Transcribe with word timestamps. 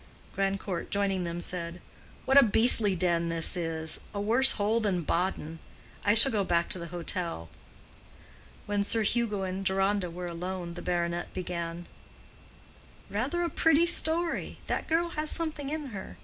Grandcourt 0.35 0.89
joining 0.89 1.25
them 1.25 1.41
said, 1.41 1.79
"What 2.25 2.35
a 2.35 2.43
beastly 2.43 2.95
den 2.95 3.29
this 3.29 3.55
is!—a 3.55 4.19
worse 4.19 4.53
hole 4.53 4.79
than 4.79 5.03
Baden. 5.03 5.59
I 6.03 6.15
shall 6.15 6.31
go 6.31 6.43
back 6.43 6.69
to 6.69 6.79
the 6.79 6.87
hotel." 6.87 7.49
When 8.65 8.83
Sir 8.83 9.03
Hugo 9.03 9.43
and 9.43 9.63
Deronda 9.63 10.09
were 10.09 10.25
alone, 10.25 10.73
the 10.73 10.81
baronet 10.81 11.31
began, 11.35 11.85
"Rather 13.11 13.43
a 13.43 13.49
pretty 13.51 13.85
story. 13.85 14.57
That 14.65 14.87
girl 14.87 15.09
has 15.09 15.29
something 15.29 15.69
in 15.69 15.89
her. 15.93 16.17